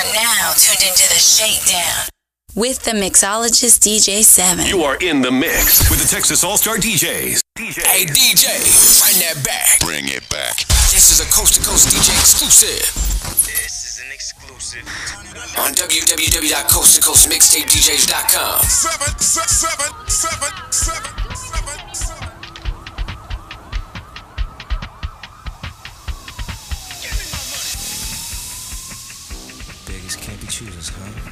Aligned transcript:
are 0.00 0.12
now 0.14 0.52
tuned 0.56 0.80
into 0.80 1.04
the 1.12 1.18
shakedown 1.20 2.08
with 2.56 2.82
the 2.84 2.92
mixologist 2.92 3.80
DJ7. 3.84 4.66
You 4.66 4.82
are 4.82 4.96
in 4.96 5.20
the 5.20 5.30
mix 5.30 5.90
with 5.90 6.00
the 6.00 6.08
Texas 6.08 6.42
All 6.42 6.56
Star 6.56 6.76
DJs. 6.76 7.40
DJ. 7.58 7.82
Hey, 7.84 8.06
DJ, 8.06 8.48
bring 9.04 9.20
that 9.20 9.44
back. 9.44 9.78
Bring 9.80 10.08
it 10.08 10.26
back. 10.30 10.64
This 10.88 11.10
is 11.12 11.20
a 11.20 11.26
coast 11.30 11.52
to 11.54 11.60
coast 11.62 11.88
DJ 11.88 12.18
exclusive. 12.18 12.94
This 13.44 13.84
is 13.84 14.00
an 14.04 14.10
exclusive. 14.12 14.88
On 15.58 15.74
www.coasttocoastmixtapedjs.com. 15.74 18.62
Seven, 18.62 19.18
seven, 19.18 19.48
seven, 19.48 19.92
seven, 20.08 20.52
seven. 20.72 21.19
Choose 30.50 30.76
us, 30.76 30.88
huh? 30.88 31.29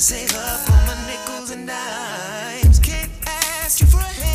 save 0.00 0.32
up 0.36 0.70
on 0.70 0.86
my 0.86 1.06
nickels 1.08 1.50
and 1.50 1.66
dimes. 1.66 2.78
Can't 2.78 3.10
ask 3.26 3.80
you 3.80 3.86
for 3.88 3.98
a 3.98 4.02
hand. 4.02 4.27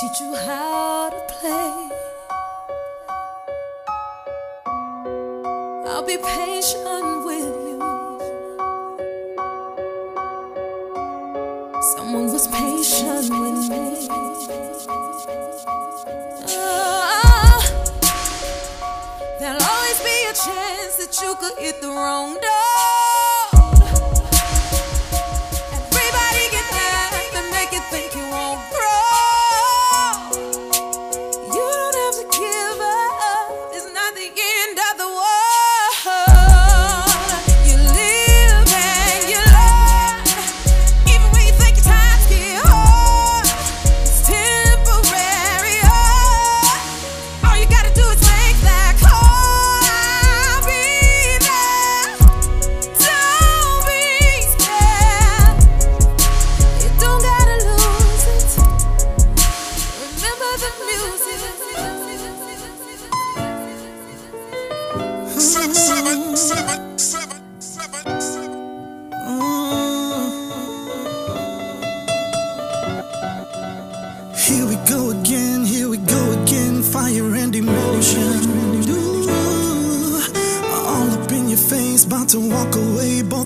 teach 0.00 0.20
you 0.20 0.34
how 0.34 1.10
to 1.10 1.20
play. 1.28 1.90
I'll 5.88 6.06
be 6.06 6.16
patient 6.16 7.24
with 7.26 7.52
you. 7.66 7.78
Someone 11.96 12.32
was 12.32 12.46
patient 12.48 13.28
with 13.30 13.68
me. 13.68 14.39
chance 20.44 20.96
that 20.96 21.20
you 21.20 21.34
could 21.34 21.58
hit 21.58 21.82
the 21.82 21.88
wrong 21.88 22.32
door. 22.32 23.09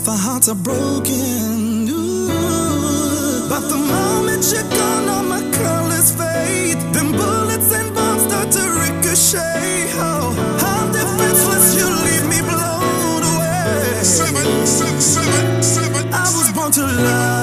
If 0.04 0.11
our 0.11 0.18
hearts 0.18 0.50
are 0.50 0.54
broken. 0.54 1.88
Ooh. 1.88 3.49
But 3.49 3.70
the 3.70 3.78
moment 3.78 4.44
you're 4.52 4.68
gone, 4.68 5.08
all 5.08 5.23
my 5.23 5.40
colors 5.56 6.12
fade. 6.12 6.76
Then 6.92 7.12
bullets 7.12 7.73
and 7.73 7.94
bombs 7.94 8.25
start 8.25 8.50
to 8.52 8.64
ricochet. 8.84 9.88
Oh, 9.96 10.37
how 10.61 10.92
defenseless 10.92 11.76
you 11.78 11.88
leave 12.04 12.26
me 12.28 12.42
blown 12.42 13.23
away. 13.32 14.02
Seven, 14.02 14.66
seven, 14.66 15.00
seven, 15.00 15.62
seven. 15.62 16.12
I 16.12 16.25
was 16.37 16.52
born 16.52 16.70
to 16.73 16.82
love. 16.82 17.33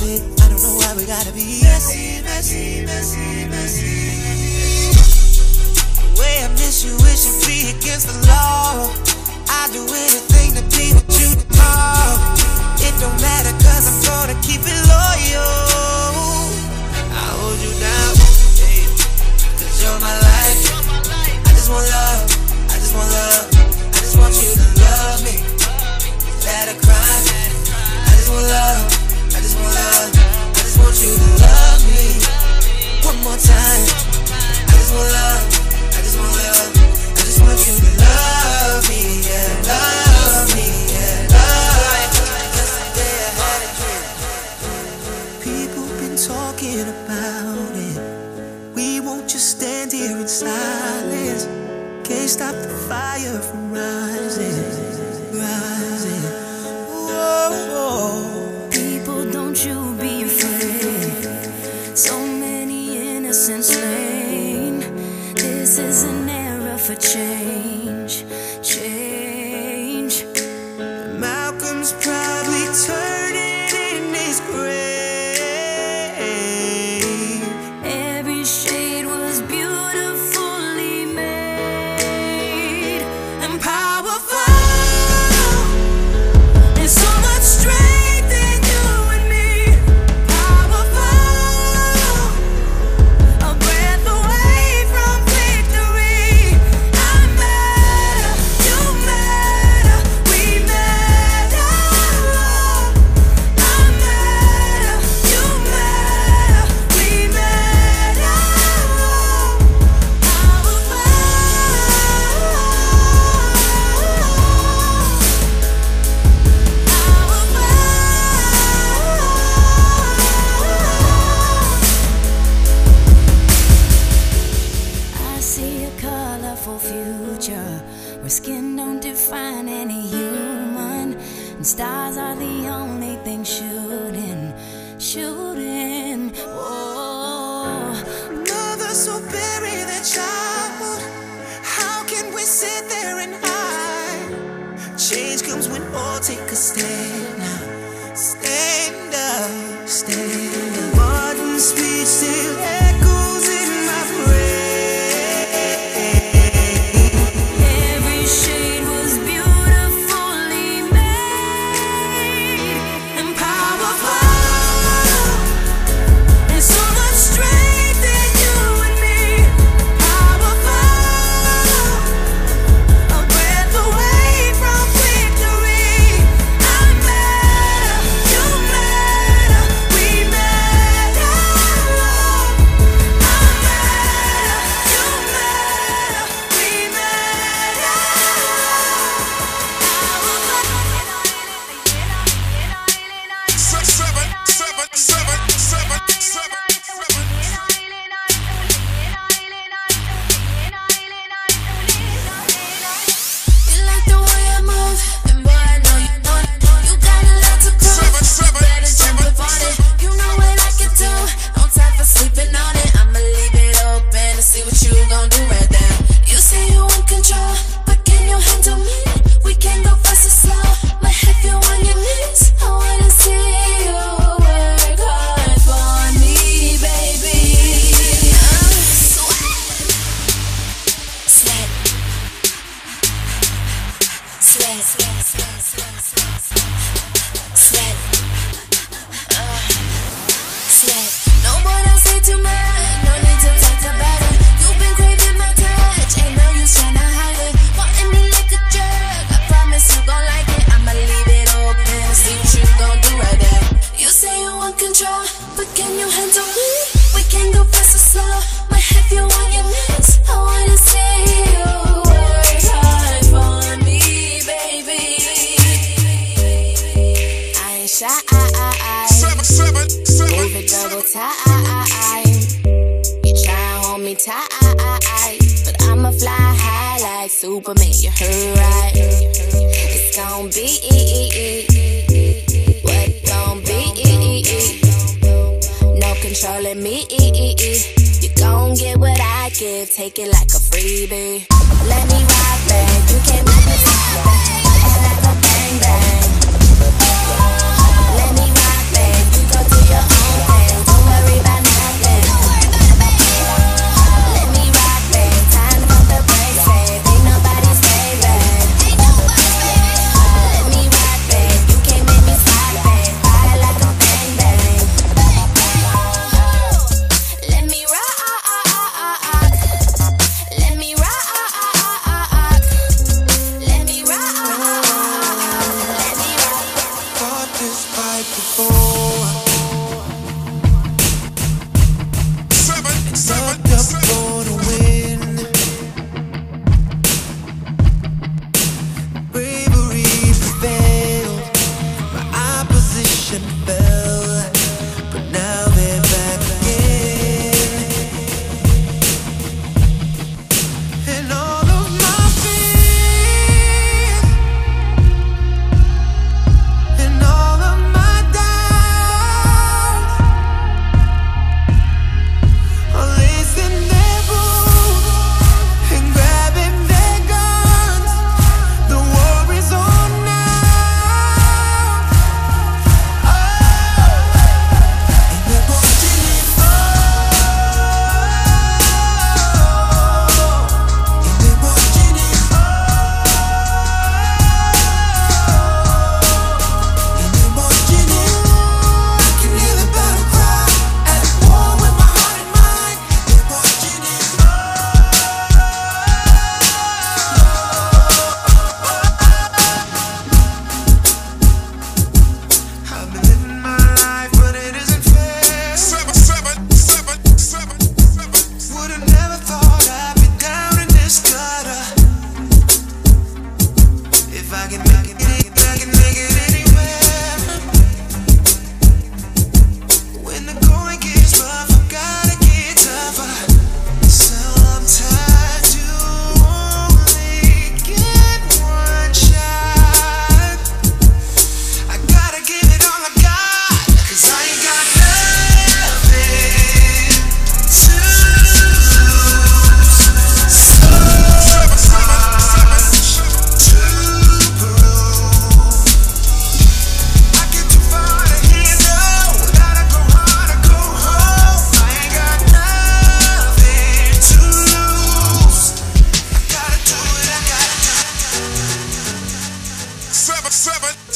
I 0.00 0.16
don't 0.48 0.62
know 0.62 0.80
why 0.80 0.96
we 0.96 1.04
gotta 1.04 1.30
be 1.30 1.60
messy, 1.60 2.22
messy, 2.24 2.86
messy, 2.86 3.44
messy. 3.52 4.96
Way 6.16 6.40
I 6.40 6.48
miss 6.56 6.80
you, 6.88 6.96
it 7.04 7.18
should 7.20 7.36
be 7.44 7.76
against 7.76 8.08
the 8.08 8.16
law. 8.24 8.88
I 9.52 9.68
do 9.76 9.84
anything 9.84 10.56
to 10.56 10.64
be 10.72 10.96
with 10.96 11.04
you 11.20 11.36
tomorrow. 11.36 12.16
It 12.80 12.96
don't 12.96 13.12
matter, 13.20 13.52
I'm 13.52 14.00
gonna 14.08 14.40
keep 14.40 14.64
it 14.64 14.80
loyal. 14.88 15.68
I 17.12 17.36
hold 17.36 17.60
you 17.60 17.68
down, 17.76 18.16
cause 19.60 19.84
you're 19.84 20.00
my 20.00 20.16
life. 20.16 20.64
I 21.44 21.52
just 21.52 21.68
want 21.68 21.84
love, 21.84 22.24
I 22.72 22.76
just 22.80 22.96
want 22.96 23.10
love. 23.12 23.52
I 23.52 24.00
just 24.00 24.16
want 24.16 24.32
you 24.32 24.48
to 24.48 24.64
love 24.80 25.20
me. 25.28 25.44
Let 26.48 26.72
her 26.72 26.78
cry. 26.88 27.20
I 28.08 28.16
just 28.16 28.32
want 28.32 28.48
love 28.48 28.99
love. 29.64 30.10
I 30.16 30.60
just 30.62 30.78
want 30.78 30.96
you 31.00 31.12
to 31.16 31.28
love 31.42 31.80
me 31.88 32.04
one 33.04 33.18
more 33.24 33.38
time. 33.38 33.84
I 34.32 34.72
just 34.72 34.92
want 34.94 35.08
love. 35.12 35.44
I 35.92 36.00
just 36.02 36.18
want 36.18 36.32
love. 36.36 36.79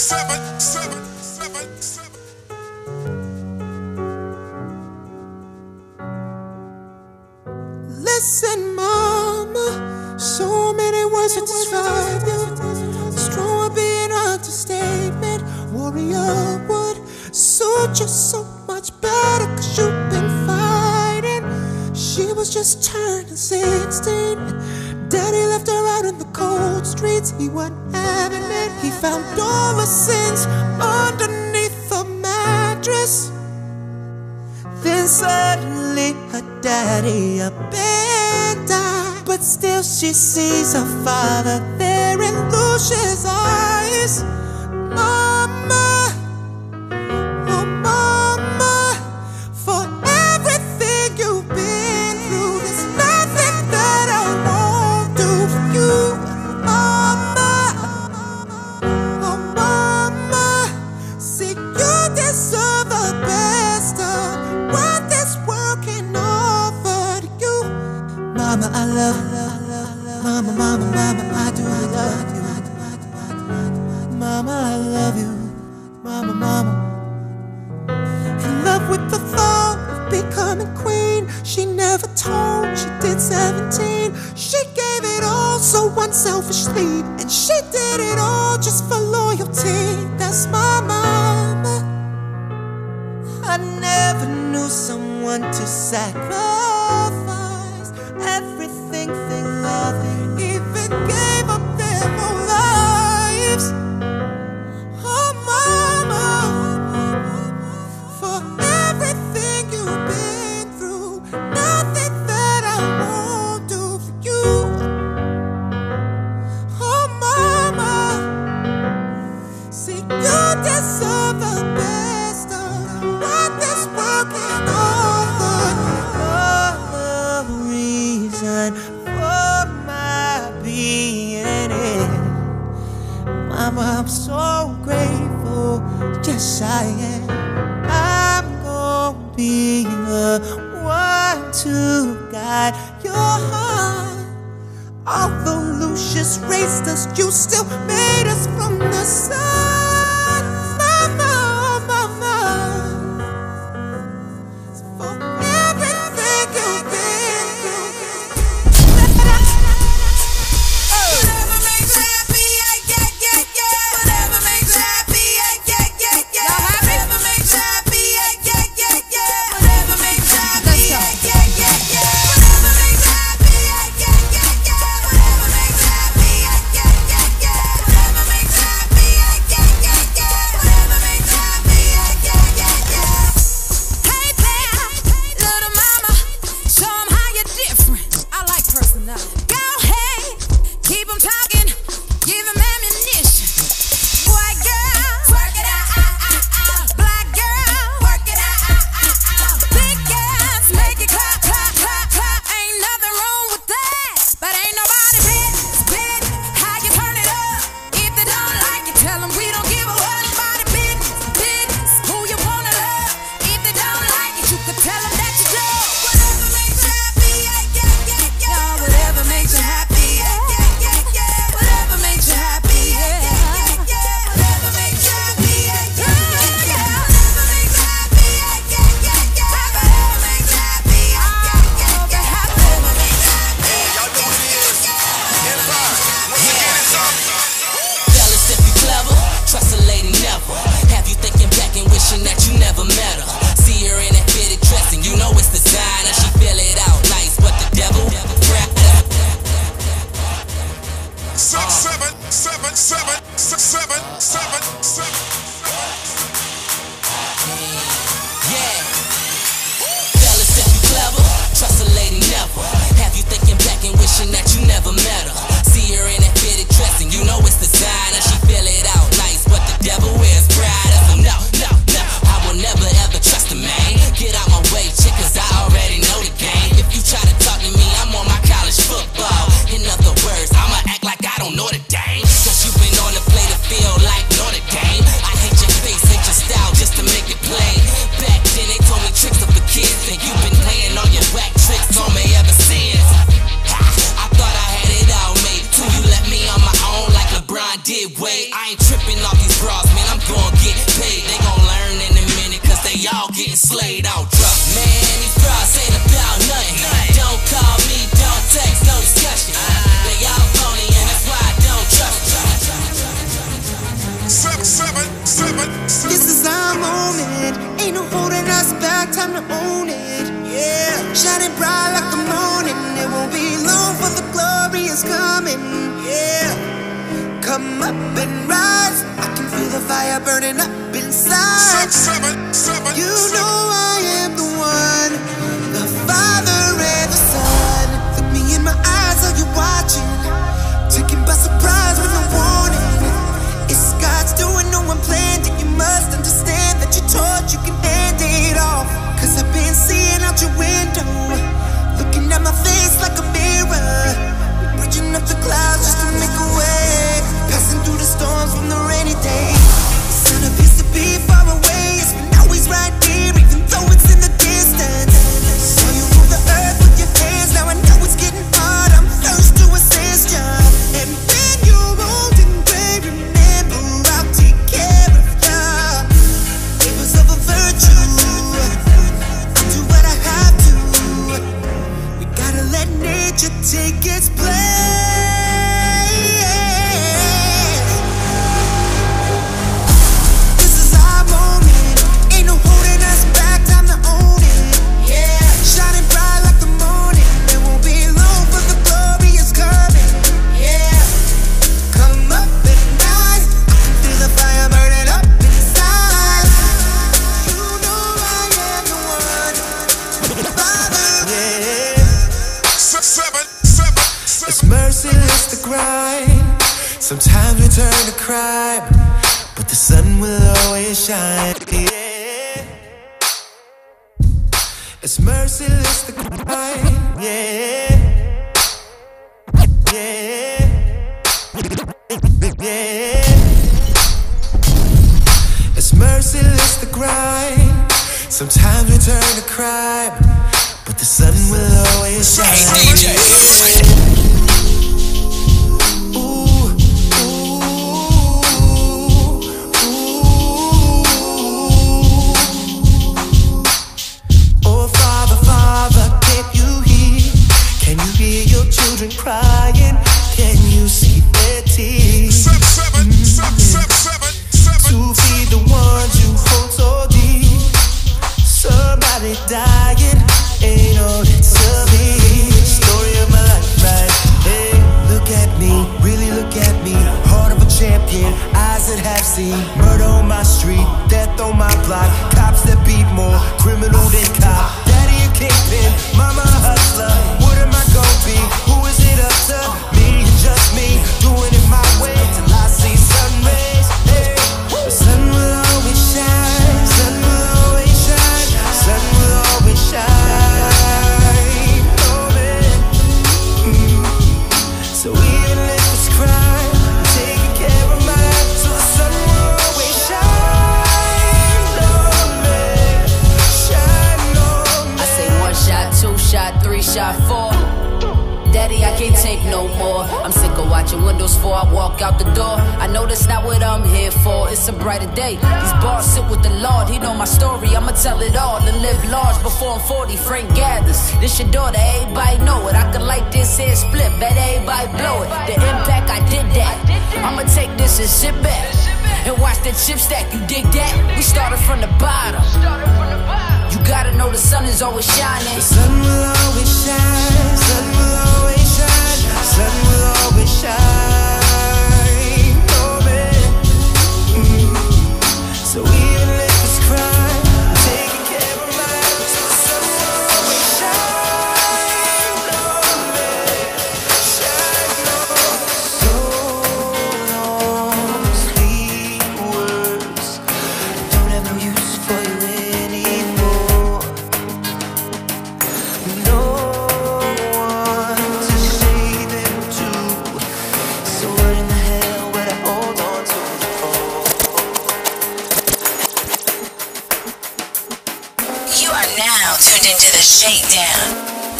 seven, 0.04 0.60
seven, 0.60 1.02
seven, 1.16 1.80
seven. 1.80 2.20
Listen, 7.88 8.74
Mama, 8.74 10.18
so 10.18 10.74
many 10.74 11.06
words 11.06 11.34
to 11.36 11.40
describe 11.40 12.22
you. 12.26 13.16
Strong 13.16 13.74
being 13.74 14.12
understatement. 14.12 15.42
Warrior 15.72 16.66
would 16.68 17.08
suit 17.34 17.98
you 17.98 18.06
so 18.06 18.44
much 18.68 18.90
better, 19.00 19.46
cause 19.56 19.78
you've 19.78 20.10
been 20.10 20.28
fighting. 20.46 21.94
She 21.94 22.30
was 22.34 22.52
just 22.52 22.84
turning 22.84 23.36
16. 23.36 25.08
Daddy 25.08 25.46
left 25.46 25.68
her 25.68 25.86
out 25.96 26.04
in 26.04 26.18
the 26.18 26.26
cold 26.34 26.86
streets. 26.86 27.32
He 27.38 27.48
went 27.48 27.74
he 28.84 28.90
found 28.90 29.24
all 29.40 29.74
the 29.74 29.86
sins 29.86 30.44
underneath 30.78 31.88
the 31.88 32.04
mattress. 32.04 33.32
Then 34.82 35.08
suddenly 35.08 36.12
her 36.32 36.44
daddy 36.60 37.38
abandoned 37.38 38.68
died. 38.68 39.22
But 39.24 39.42
still 39.42 39.82
she 39.82 40.12
sees 40.12 40.74
her 40.74 40.84
father 41.04 41.58
there 41.78 42.20
in 42.20 42.34
Lucia's 42.50 43.24
eyes. 43.26 44.43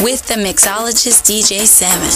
with 0.04 0.26
the 0.26 0.34
mixologist 0.34 1.24
DJ 1.24 1.66
Seven. 1.66 2.10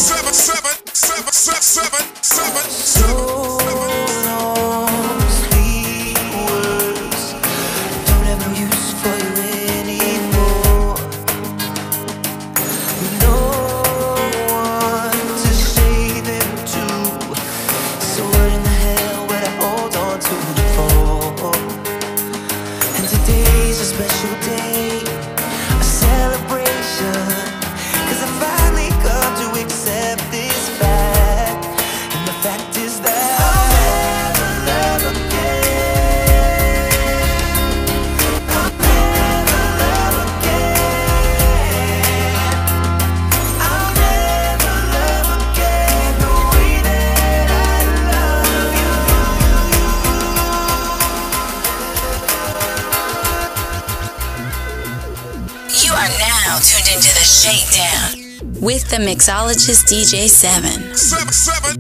the 58.91 58.97
mixologist 58.97 59.85
DJ7. 59.87 60.97
Seven, 60.97 61.33
seven. 61.33 61.78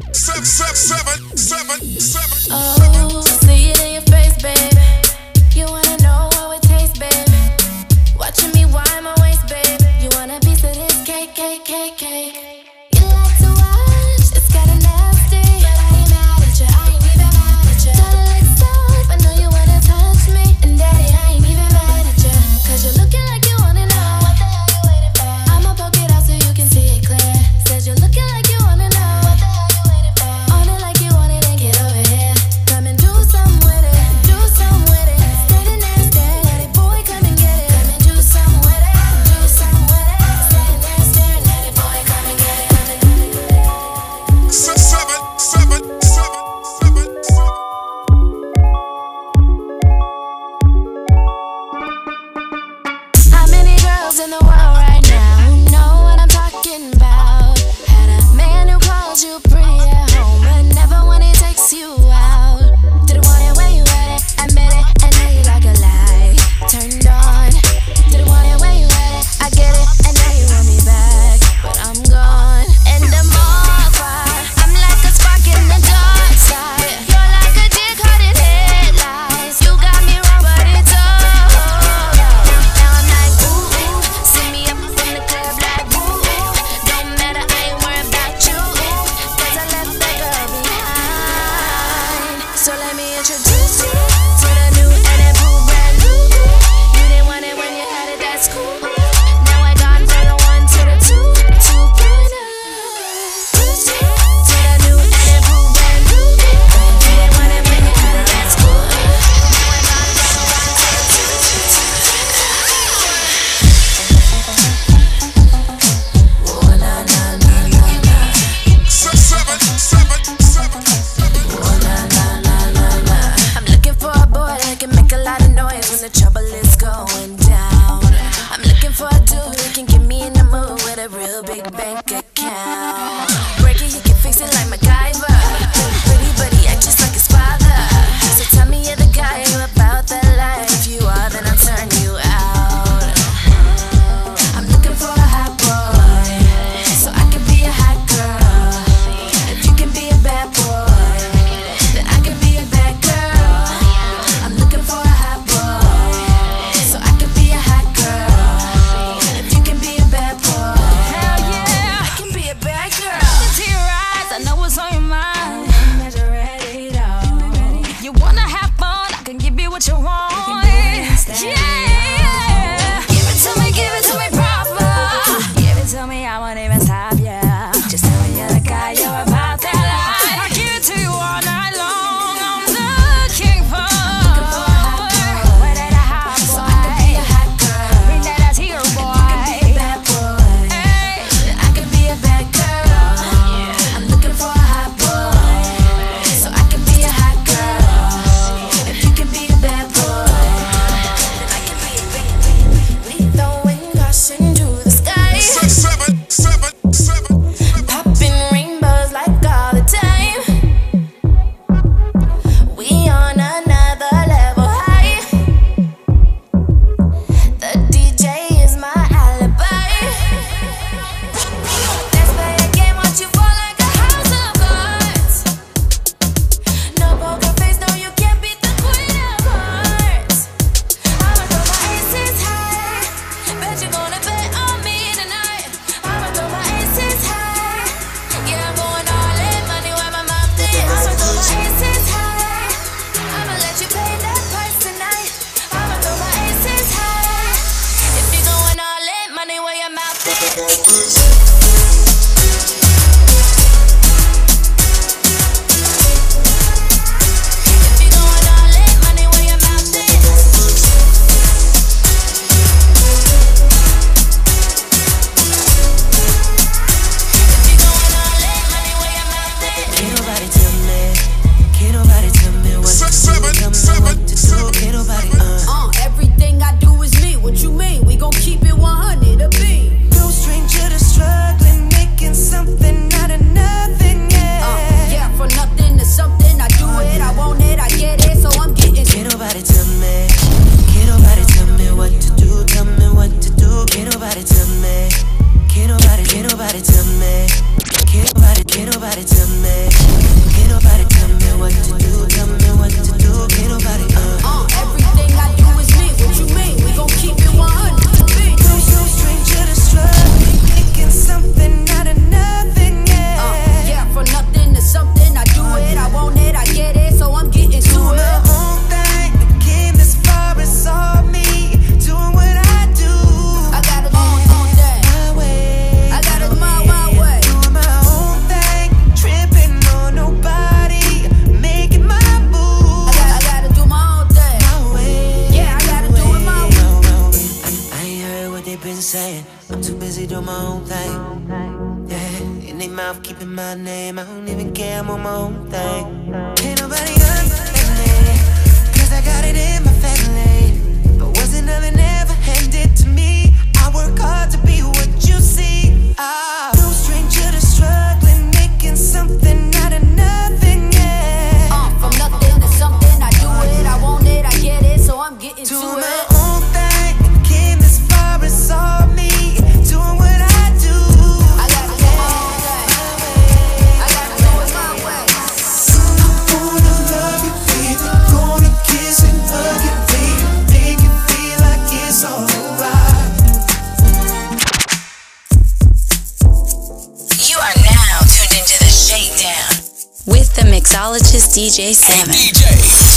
mixologist 390.88 391.52
DJ 391.52 391.92
Se7en. 391.92 392.32
DJ, 392.32 392.64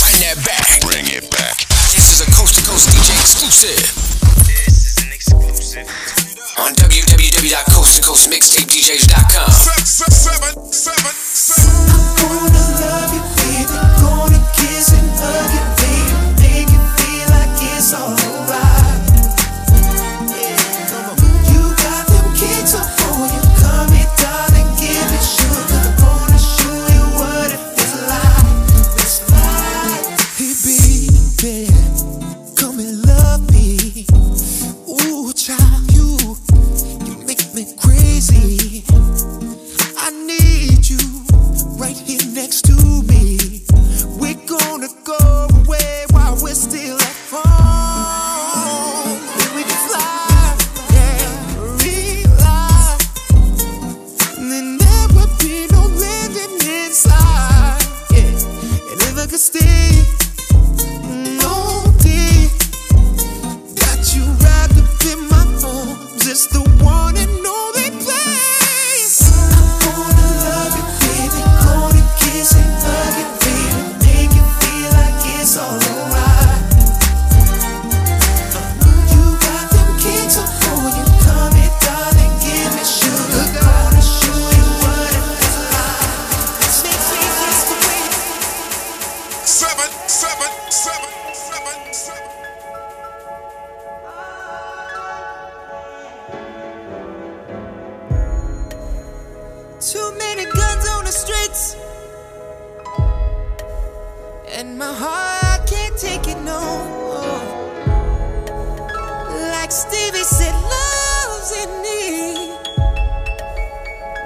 bring 0.03 0.19
that 0.19 0.35
back. 0.43 0.81
Bring 0.81 1.07
it 1.07 1.29
back. 1.31 1.63
This 1.95 2.11
is 2.11 2.19
a 2.19 2.25
coast 2.35 2.55
to 2.55 2.61
coast 2.67 2.89
DJ 2.89 3.13
exclusive. 3.15 3.79
This 4.43 4.87
is 4.91 4.97
an 5.05 5.13
exclusive. 5.13 5.87
On 6.57 6.73
www.coasttocoastmixtapedjs.com. 6.75 9.51
Seven, 9.51 9.85
seven, 10.11 10.73
seven, 10.73 11.13
seven. 11.15 11.87
I'm 11.87 12.15
gonna 12.19 12.59
love 12.83 13.13
you, 13.15 13.23
baby. 13.39 13.71
Gonna 14.03 14.43
kiss 14.51 14.91
and 14.91 15.07
hug. 15.15 15.50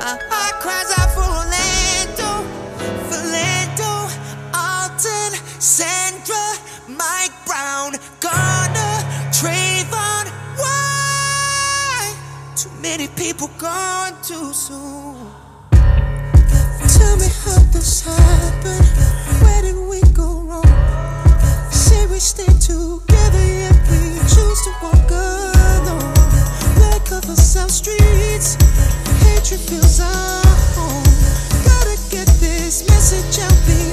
I 0.07 0.19
heart 0.61 0.91
out 0.99 1.09
for 1.15 1.25
Orlando, 1.25 2.45
Philando, 3.09 4.05
Alton, 4.53 5.33
Sandra, 5.59 6.45
Mike 6.87 7.33
Brown, 7.47 7.95
Garner, 8.19 9.01
Trayvon. 9.33 10.29
Why? 10.61 12.13
Too 12.55 12.69
many 12.83 13.07
people 13.07 13.49
gone 13.57 14.13
too 14.21 14.53
soon. 14.53 15.25
Tell 15.73 17.17
me 17.17 17.29
how 17.41 17.57
this 17.73 18.05
happened. 18.05 18.85
Where 19.41 19.61
did 19.63 19.89
we 19.89 20.01
go 20.13 20.41
wrong? 20.41 21.71
Say 21.71 22.05
we 22.05 22.19
stay 22.19 22.45
together, 22.61 23.45
if 23.69 23.89
we 23.89 24.19
choose 24.29 24.61
to 24.65 24.71
walk 24.83 25.09
alone. 25.09 26.13
Lack 26.77 27.11
of 27.11 27.27
a 27.27 27.35
Street. 27.35 28.24
Country 29.47 29.77
feels 29.77 29.99
our 29.99 30.41
home. 30.73 31.03
Gotta 31.65 31.99
get 32.09 32.25
this 32.39 32.81
message 32.87 33.45
out. 33.45 33.84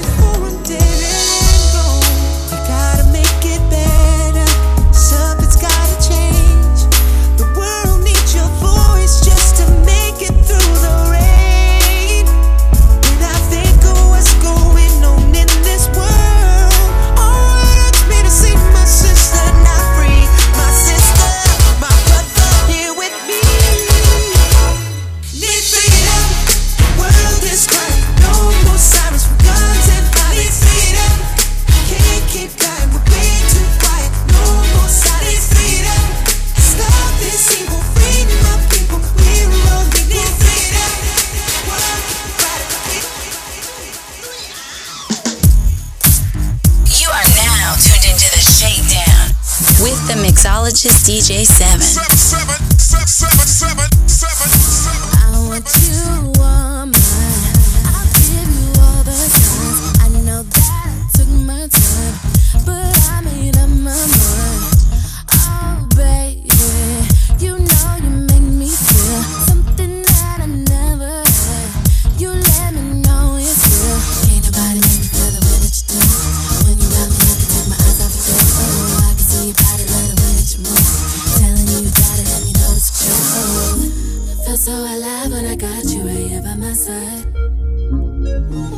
so 84.63 84.71
alive 84.71 85.29
when 85.29 85.45
I 85.45 85.55
got 85.57 85.83
you 85.91 86.07
right 86.07 86.15
here 86.15 86.41
by 86.41 86.55
my 86.55 86.71
side. 86.71 87.27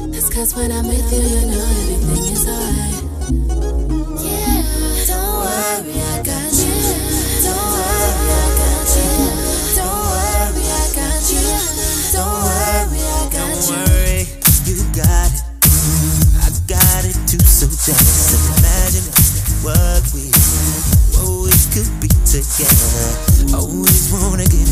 That's 0.10 0.34
cause 0.34 0.56
when 0.56 0.72
I'm 0.72 0.88
with 0.88 1.14
you, 1.14 1.22
you 1.22 1.46
know 1.46 1.62
everything 1.62 2.26
is 2.34 2.48
alright. 2.50 3.06
Don't 5.06 5.46
worry, 5.46 5.94
I 5.94 6.26
got 6.26 6.50
you. 6.58 6.74
Don't 7.46 7.70
worry, 7.70 8.34
I 8.34 8.50
got 8.58 8.98
you. 8.98 9.14
Don't 9.78 10.10
worry, 10.10 10.66
I 10.74 10.90
got 10.98 11.22
you. 11.30 11.46
Don't 12.18 12.34
worry, 12.34 13.06
I 13.06 13.30
got 13.30 13.54
you. 13.70 13.78
Don't 13.78 13.86
worry, 13.86 14.26
you 14.66 14.82
got 14.90 15.30
it. 15.38 15.46
I 16.42 16.50
got 16.66 17.06
it 17.06 17.18
too, 17.30 17.46
so 17.46 17.70
just 17.70 18.34
imagine 18.58 19.06
what 19.62 20.02
we, 20.18 20.34
what 21.14 21.46
we 21.46 21.54
could 21.70 21.94
be 22.02 22.10
together. 22.26 23.54
Always 23.54 24.10
wanna 24.12 24.50
get. 24.50 24.65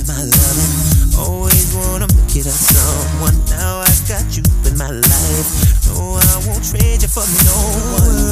for 7.13 7.21
no 7.45 8.17
one. 8.17 8.22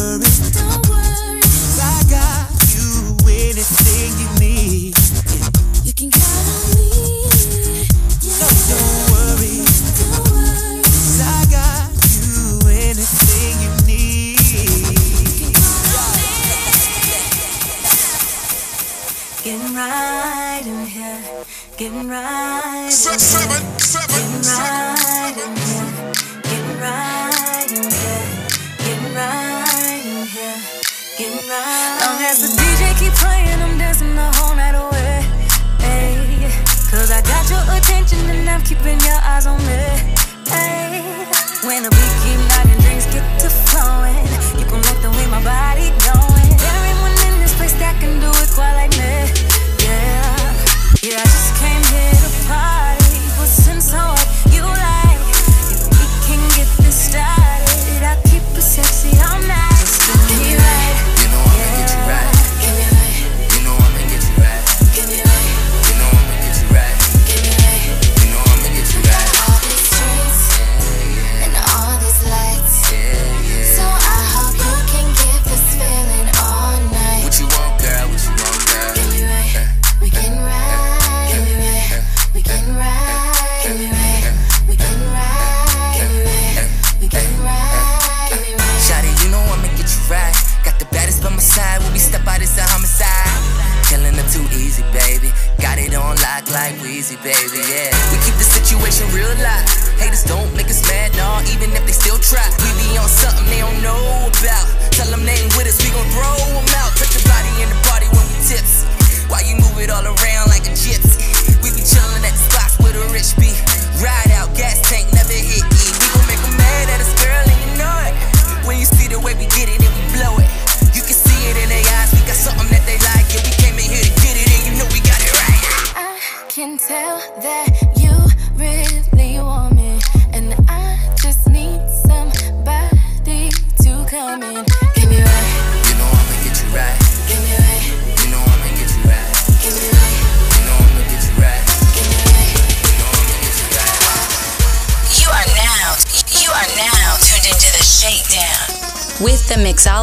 keeping 38.81 38.99
your 39.01 39.19
eyes 39.23 39.45
on 39.45 39.59
me. 39.65 40.00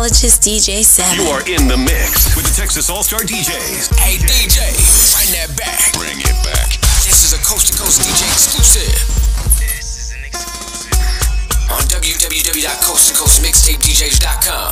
mixologist 0.09 0.41
DJ 0.41 0.81
Sam. 0.83 1.15
You 1.17 1.29
are 1.29 1.47
in 1.49 1.69
the 1.69 1.77
mix 1.77 2.35
with 2.35 2.47
the 2.47 2.55
Texas 2.57 2.89
All 2.89 3.03
Star 3.03 3.21
DJs. 3.21 3.95
Hey 3.99 4.17
DJ, 4.17 4.73
bring 5.13 5.31
that 5.37 5.55
back. 5.57 5.93
Bring 5.93 6.19
it 6.19 6.45
back. 6.45 6.81
This 7.05 7.25
is 7.25 7.35
a 7.35 7.39
coast 7.45 7.67
to 7.69 7.75
coast 7.79 8.01
DJ 8.01 8.25
exclusive. 8.33 9.05
On 11.71 11.83
www.coasttocoastmixtapedjs.com. 11.85 14.68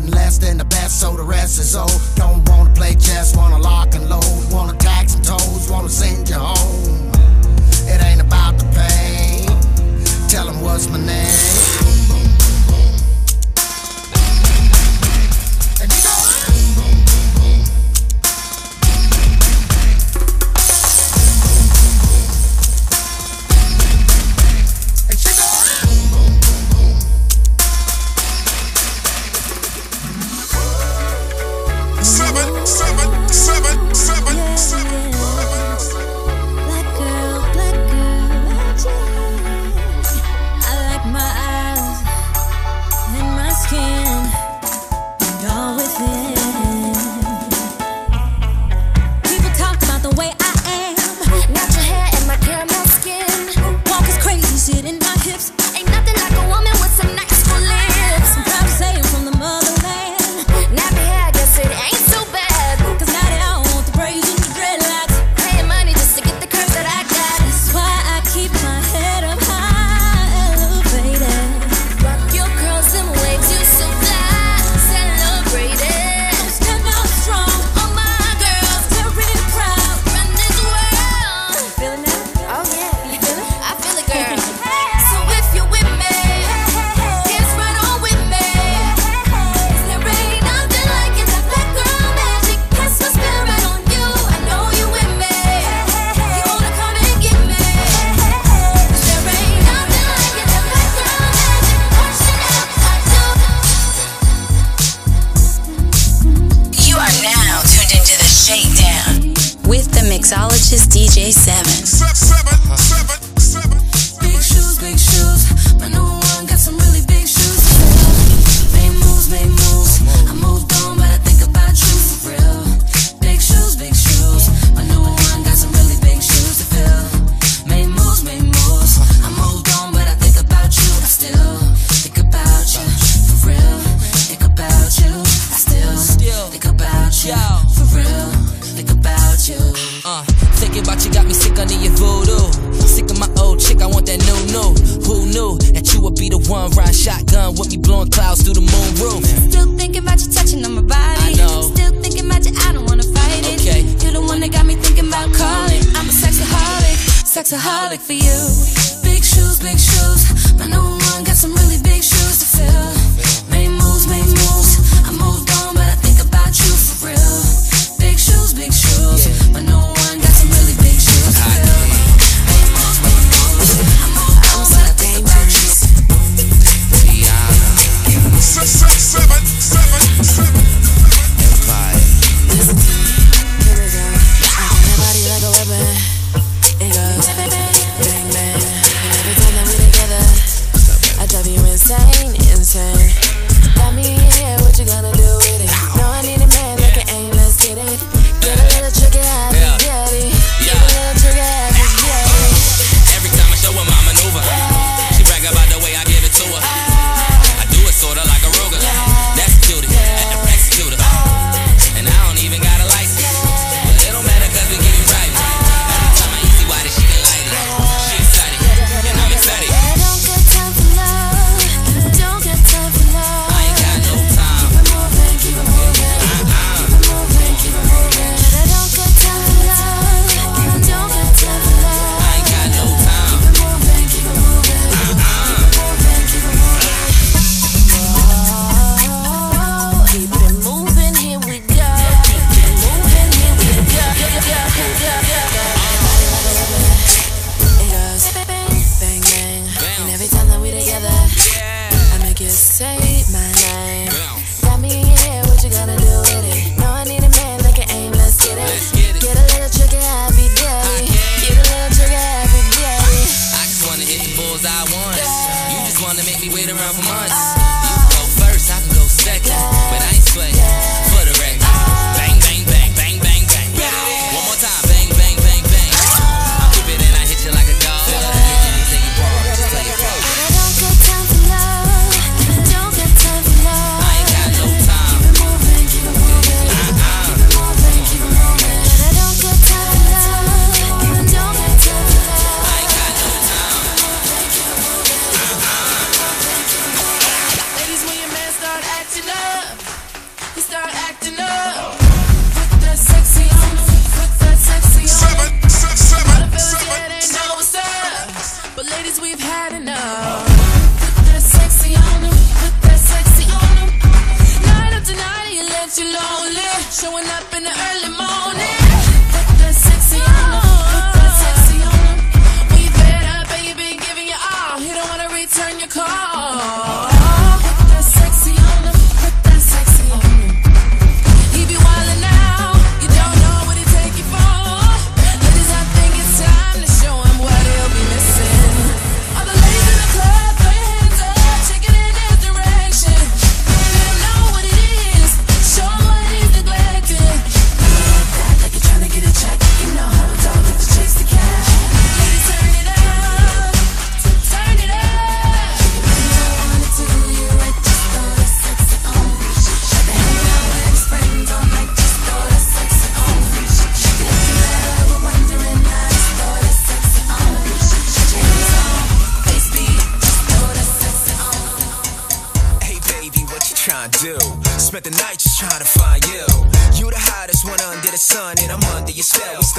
nothing 0.00 0.14
less 0.14 0.38
than 0.38 0.58
the 0.58 0.64
best, 0.64 1.00
so 1.00 1.16
the 1.16 1.22
rest 1.22 1.58
is 1.58 1.74
old. 1.74 1.90
Don't 2.16 2.46
wanna 2.48 2.72
play 2.74 2.94
chess, 2.94 3.34
wanna 3.36 3.58
lock 3.58 3.94
and 3.94 4.08
load. 4.08 4.35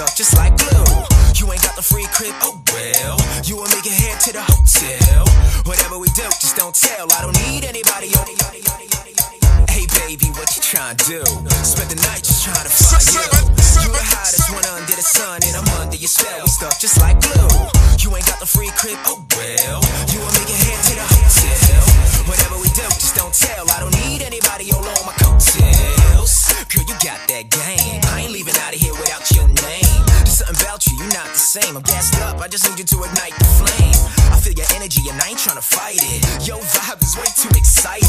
Just 0.06 0.38
like 0.38 0.56
glue. 0.58 0.86
You 1.34 1.52
ain't 1.52 1.64
got 1.64 1.76
the 1.76 1.82
free 1.82 2.06
crib, 2.14 2.34
oh 2.42 2.62
well. 2.72 3.18
You 3.44 3.58
and 3.64 3.70
me 3.74 3.82
can 3.82 3.94
head 3.94 4.20
to 4.22 4.34
the 4.34 4.42
hotel. 4.42 5.26
Whatever 5.66 5.98
we 5.98 6.08
do, 6.10 6.24
just 6.40 6.56
don't 6.56 6.76
tell. 6.76 7.08
I 7.14 7.22
don't 7.22 7.36
need 7.50 7.66
anybody. 7.66 8.12
oh. 8.14 8.26
Hey 9.70 9.88
baby, 10.06 10.28
what 10.38 10.56
you 10.56 10.62
trying 10.62 10.98
to 10.98 11.06
do? 11.06 11.37
Same. 31.62 31.78
I'm 31.78 31.84
gassed 31.84 32.20
up, 32.22 32.40
I 32.40 32.48
just 32.48 32.70
need 32.70 32.80
you 32.80 32.86
to 32.86 32.98
ignite 33.04 33.36
the 33.38 33.46
flame. 33.58 34.00
I 34.32 34.40
feel 34.40 34.54
your 34.54 34.68
energy 34.76 35.10
and 35.10 35.20
I 35.22 35.30
ain't 35.30 35.40
trying 35.40 35.58
to 35.58 35.62
fight 35.62 35.98
it. 35.98 36.48
Your 36.48 36.60
vibe 36.60 37.02
is 37.02 37.16
way 37.18 37.30
too 37.36 37.50
exciting. 37.58 38.07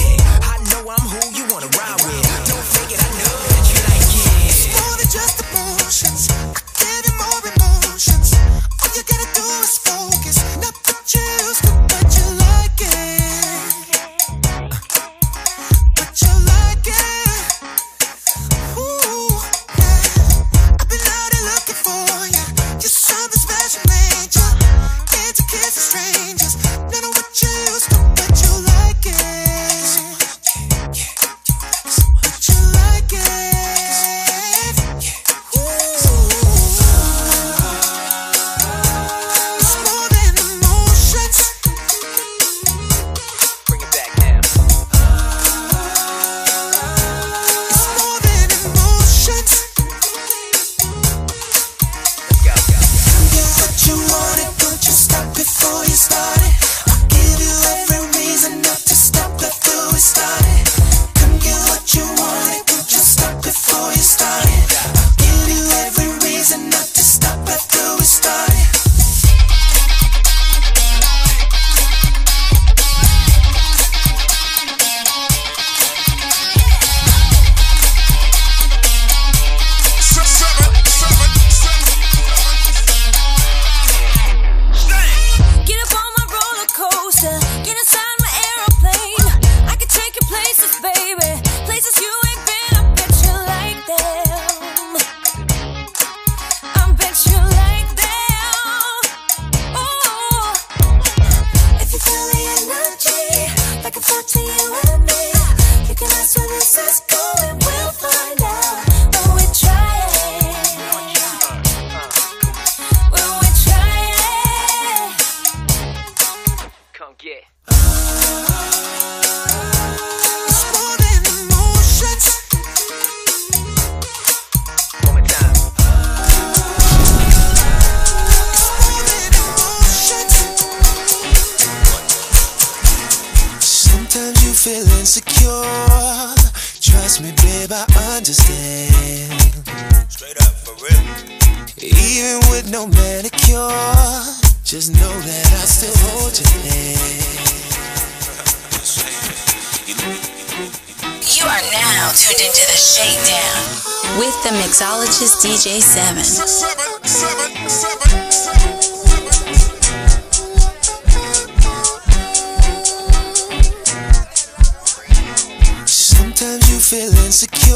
Sometimes 166.38 166.70
you 166.70 166.78
feel 166.78 167.24
insecure. 167.24 167.74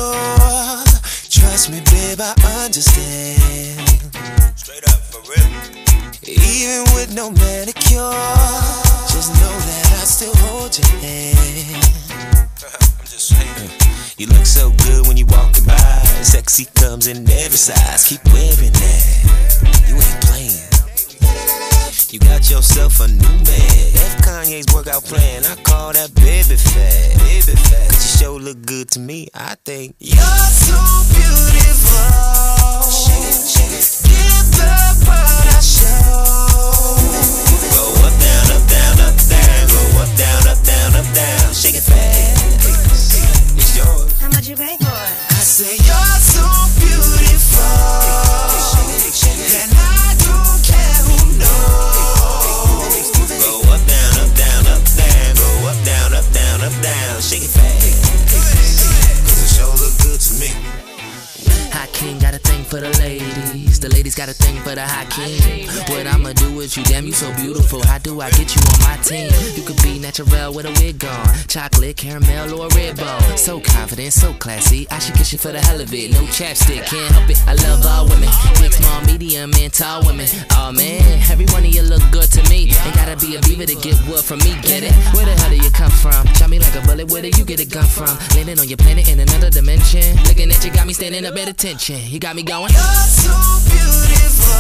Trust 1.28 1.68
me, 1.72 1.80
babe, 1.90 2.20
I 2.20 2.32
understand. 2.64 3.80
Straight 4.56 4.86
up, 4.86 5.00
for 5.10 5.18
real. 5.26 5.50
Even 6.22 6.84
with 6.94 7.12
no 7.12 7.32
manicure, 7.32 8.14
just 9.10 9.34
know 9.34 9.50
that 9.66 9.98
I 9.98 10.04
still 10.06 10.32
hold 10.46 10.78
your 10.78 10.86
hand. 11.02 12.06
I'm 13.00 13.06
just 13.10 13.34
saying. 13.34 13.50
Mm. 13.50 14.20
You 14.20 14.26
look 14.28 14.46
so 14.46 14.70
good 14.86 15.08
when 15.08 15.16
you 15.16 15.26
walking 15.26 15.64
by. 15.64 15.74
Sexy 16.22 16.66
comes 16.76 17.08
in 17.08 17.28
every 17.28 17.58
size. 17.58 18.06
Keep 18.06 18.24
wearing 18.26 18.70
that. 18.70 19.88
You 19.88 19.96
ain't 19.96 20.20
playing. 20.22 20.61
You 22.12 22.18
got 22.18 22.50
yourself 22.50 23.00
a 23.00 23.08
new 23.08 23.16
man. 23.24 23.96
F 23.96 24.20
Kanye's 24.20 24.66
workout 24.74 25.02
plan. 25.02 25.46
I 25.46 25.54
call 25.62 25.94
that 25.94 26.14
baby 26.14 26.56
fat. 26.60 27.16
Baby 27.24 27.56
fat. 27.56 27.88
Cause 27.88 28.04
you 28.04 28.18
sure 28.20 28.38
look 28.38 28.60
good 28.66 28.90
to 28.90 29.00
me. 29.00 29.28
I 29.32 29.56
think 29.64 29.96
you're 29.98 30.20
so 30.20 30.76
beautiful. 31.08 32.04
Give 34.04 34.44
the 34.60 34.76
world 35.08 35.48
a 35.56 35.62
show. 35.64 37.00
Go 37.72 37.96
up, 38.04 38.12
down, 38.20 38.60
up, 38.60 38.64
down, 38.68 39.00
up, 39.08 39.16
down. 39.32 39.72
Go 39.72 39.80
up, 40.04 40.12
down, 40.12 40.52
up, 40.52 40.60
down, 40.68 40.92
up, 40.92 41.08
down. 41.16 41.54
Shake 41.56 41.80
it 41.80 41.86
fast. 41.88 42.60
It's 43.56 43.72
yours. 43.74 44.12
How 44.20 44.28
much 44.28 44.48
you 44.48 44.56
pay 44.56 44.76
for 44.76 44.84
it? 44.84 45.16
I 45.32 45.40
say 45.40 45.80
you're 45.80 46.20
so 46.20 46.44
beautiful, 46.76 48.31
King 62.02 62.21
thing 62.42 62.64
for 62.64 62.80
the 62.80 62.90
ladies. 62.98 63.80
The 63.80 63.88
ladies 63.88 64.14
got 64.14 64.28
a 64.28 64.34
thing 64.34 64.60
for 64.62 64.74
the 64.74 64.82
Hakeem. 64.82 65.68
What 65.88 66.06
I'ma 66.06 66.32
do 66.32 66.60
is 66.60 66.76
you, 66.76 66.84
damn, 66.84 67.06
you 67.06 67.12
so 67.12 67.32
beautiful. 67.36 67.82
How 67.84 67.98
do 67.98 68.20
I 68.20 68.30
get 68.30 68.54
you 68.54 68.62
on 68.72 68.78
my 68.80 68.96
team? 69.02 69.30
You 69.54 69.62
could 69.62 69.80
be 69.82 69.98
natural 69.98 70.52
with 70.54 70.66
a 70.66 70.72
wig 70.80 71.04
on, 71.04 71.26
chocolate, 71.48 71.96
caramel, 71.96 72.60
or 72.60 72.66
a 72.66 72.74
red 72.74 72.96
bone. 72.96 73.36
So 73.36 73.60
confident, 73.60 74.12
so 74.12 74.32
classy. 74.34 74.86
I 74.90 74.98
should 74.98 75.14
kiss 75.14 75.32
you 75.32 75.38
for 75.38 75.52
the 75.52 75.60
hell 75.60 75.80
of 75.80 75.92
it. 75.92 76.12
No 76.12 76.22
chapstick, 76.30 76.84
can't 76.86 77.12
help 77.14 77.30
it. 77.30 77.38
I 77.46 77.54
love 77.54 77.84
all 77.86 78.04
women, 78.08 78.28
big, 78.60 78.72
small, 78.72 79.00
medium, 79.02 79.52
and 79.54 79.72
tall 79.72 80.04
women. 80.06 80.26
Oh 80.52 80.72
man, 80.72 81.02
every 81.30 81.46
one 81.46 81.64
of 81.64 81.72
you 81.74 81.82
look 81.82 82.02
good 82.10 82.30
to 82.32 82.42
me. 82.50 82.70
Ain't 82.84 82.94
gotta 82.94 83.16
be 83.16 83.36
a 83.36 83.40
beaver 83.42 83.66
to 83.66 83.74
get 83.76 83.96
wood 84.06 84.24
from 84.24 84.38
me. 84.40 84.54
Get 84.62 84.82
it? 84.82 84.94
Where 85.14 85.24
the 85.24 85.34
hell 85.40 85.50
do 85.50 85.56
you 85.56 85.70
come 85.70 85.90
from? 85.90 86.26
Shot 86.34 86.50
me 86.50 86.58
like 86.58 86.74
a 86.74 86.82
bullet. 86.86 87.10
Where 87.10 87.22
did 87.22 87.38
you 87.38 87.44
get 87.44 87.60
a 87.60 87.66
gun 87.66 87.86
from? 87.86 88.12
Landing 88.34 88.58
on 88.58 88.68
your 88.68 88.78
planet 88.78 89.08
in 89.08 89.20
another 89.20 89.50
dimension. 89.50 90.16
Looking 90.24 90.50
at 90.50 90.64
you 90.64 90.72
got 90.72 90.86
me 90.86 90.92
standing 90.92 91.24
up 91.26 91.36
at 91.36 91.48
attention. 91.48 92.00
You 92.06 92.18
got 92.18 92.31
got 92.32 92.36
me 92.36 92.42
going. 92.42 92.72
You're 92.72 92.80
beautiful. 93.68 94.56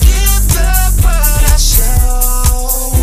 Give 0.00 0.54
up 0.62 0.94
show. 1.58 2.94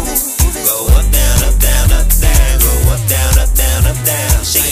Go 0.64 0.88
up, 0.96 1.12
down, 1.12 1.44
up, 1.44 1.60
down, 1.60 1.92
up, 1.92 2.08
down. 2.08 2.60
Go 2.60 2.72
up, 2.94 3.02
down, 3.10 3.40
up, 3.40 3.54
down, 3.56 3.88
up, 3.88 4.06
down. 4.06 4.44
Shake 4.46 4.71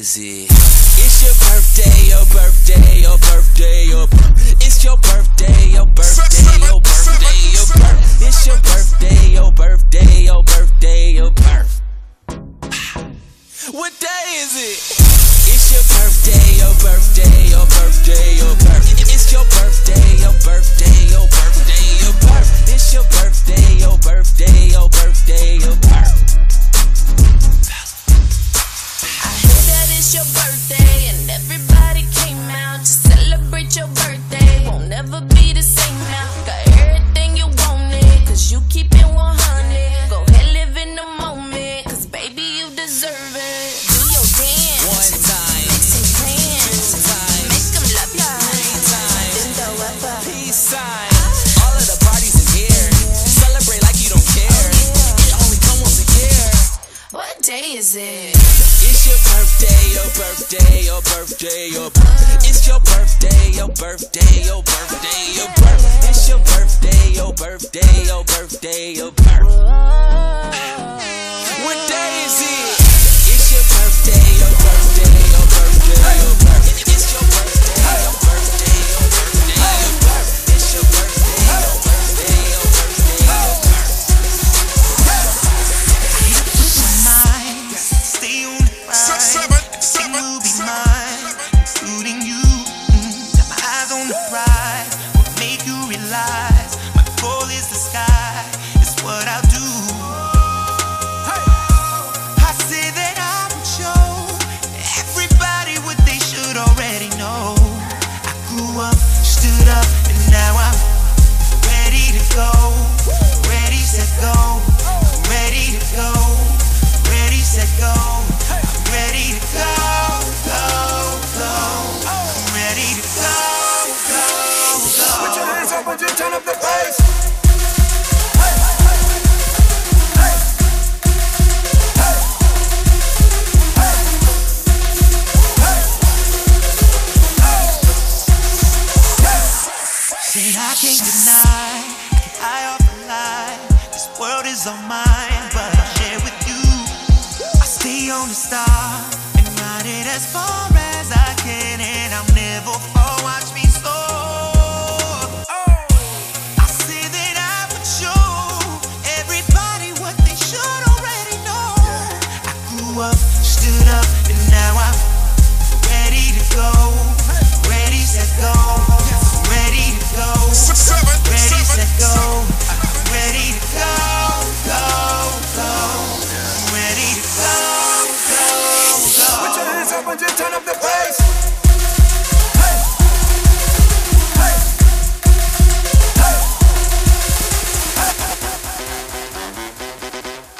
is 0.02 0.18
it? 0.18 0.50
It's 0.50 1.22
your 1.22 1.34
birthday, 1.38 2.08
your 2.10 2.26
birthday, 2.26 3.02
your 3.02 3.18
birthday, 3.18 3.86
your 3.86 4.08
It's 4.58 4.82
your 4.82 4.96
birthday, 4.96 5.70
your 5.70 5.86
birthday. 5.86 6.71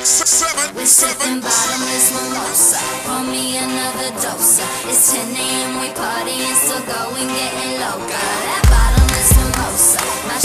seven, 0.05 0.75
we 0.77 0.85
seven, 0.85 1.41
bottomless 1.41 2.11
mimosa. 2.13 2.79
Pour 3.07 3.23
me 3.31 3.57
another 3.59 4.11
dosa. 4.19 4.67
It's 4.91 5.13
10 5.13 5.37
a.m. 5.37 5.81
We 5.81 5.89
partying, 5.95 6.55
still 6.59 6.83
going, 6.87 7.29
getting 7.29 7.79
loca. 7.79 8.19
That 8.19 8.65
bottomless 8.67 9.31
mimosa. 9.39 9.99
My 10.27 10.39